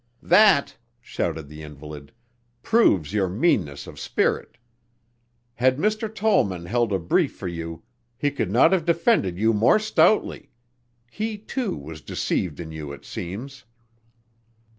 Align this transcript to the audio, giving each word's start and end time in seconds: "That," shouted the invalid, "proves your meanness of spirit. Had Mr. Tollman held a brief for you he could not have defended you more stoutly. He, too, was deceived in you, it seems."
"That," 0.23 0.75
shouted 0.99 1.47
the 1.47 1.61
invalid, 1.61 2.11
"proves 2.63 3.13
your 3.13 3.29
meanness 3.29 3.85
of 3.85 3.99
spirit. 3.99 4.57
Had 5.53 5.77
Mr. 5.77 6.11
Tollman 6.11 6.65
held 6.65 6.91
a 6.91 6.97
brief 6.97 7.35
for 7.35 7.47
you 7.47 7.83
he 8.17 8.31
could 8.31 8.49
not 8.49 8.71
have 8.71 8.83
defended 8.83 9.37
you 9.37 9.53
more 9.53 9.77
stoutly. 9.77 10.49
He, 11.11 11.37
too, 11.37 11.77
was 11.77 12.01
deceived 12.01 12.59
in 12.59 12.71
you, 12.71 12.91
it 12.91 13.05
seems." 13.05 13.63